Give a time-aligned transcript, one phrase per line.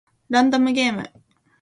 [0.29, 1.07] ランダムゲーム